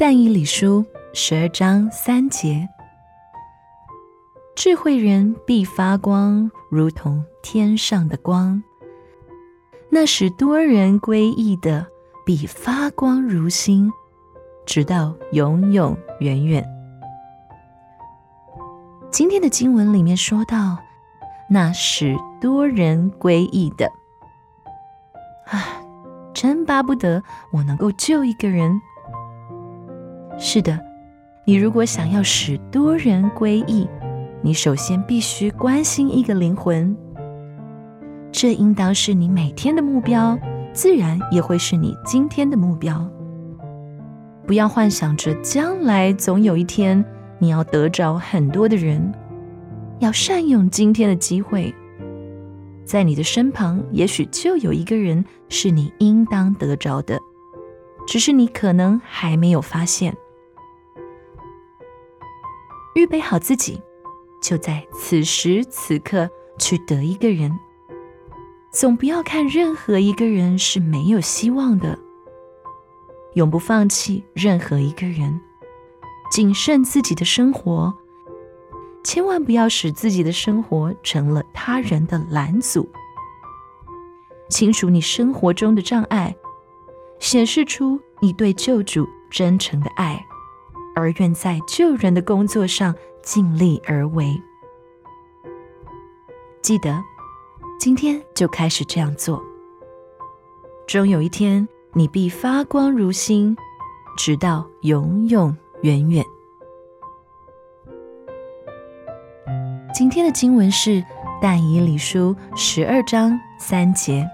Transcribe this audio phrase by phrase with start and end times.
[0.00, 2.68] 但以理书十二章三节：
[4.54, 8.62] 智慧人必发光，如同天上的光；
[9.90, 11.84] 那使多人归义的，
[12.24, 13.92] 必发光如星，
[14.64, 16.64] 直到永永远远。
[19.10, 20.78] 今天的经文里面说到，
[21.50, 23.90] 那使多人归义的，
[25.46, 25.82] 啊，
[26.32, 27.20] 真巴不得
[27.50, 28.80] 我能够救一个人。
[30.40, 30.78] 是的，
[31.44, 33.88] 你如果想要使多人归义，
[34.40, 36.96] 你首先必须关心一个灵魂。
[38.30, 40.38] 这应当是你每天的目标，
[40.72, 43.04] 自然也会是你今天的目标。
[44.46, 47.04] 不要幻想着将来总有一天
[47.38, 49.12] 你要得着很多的人，
[49.98, 51.74] 要善用今天的机会。
[52.84, 57.18] 在你的身旁，也许就有一个人是你应当得着的，
[58.06, 60.16] 只是你可能还没有发现。
[62.94, 63.80] 预备好自己，
[64.40, 67.58] 就在此时此刻去得一个人。
[68.70, 71.98] 总不要看任何一个人是没有希望的，
[73.34, 75.40] 永不放弃任何一个人。
[76.30, 77.94] 谨慎自己的生活，
[79.02, 82.86] 千万不要使自己的生活成了他人的拦阻。
[84.50, 86.36] 清除你生活中的障碍，
[87.18, 90.27] 显示出你对救主真诚的爱。
[90.98, 94.42] 而愿在救人的工作上尽力而为。
[96.60, 97.00] 记得，
[97.78, 99.40] 今天就开始这样做。
[100.88, 103.56] 终有一天，你必发光如星，
[104.16, 106.24] 直到永永远远。
[109.94, 110.90] 今天的经文是
[111.40, 114.28] 《但以理书》十二章三节：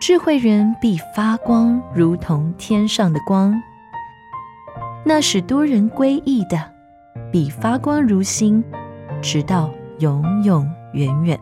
[0.00, 3.52] 智慧人必发光，如同天上的光。
[5.04, 6.58] 那使多人归义的，
[7.30, 8.64] 比发光如星，
[9.20, 11.38] 直到永永远远。